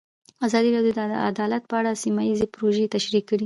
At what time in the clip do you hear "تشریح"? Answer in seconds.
2.95-3.23